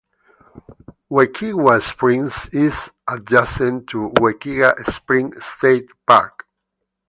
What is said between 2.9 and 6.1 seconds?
adjacent to Wekiwa Springs State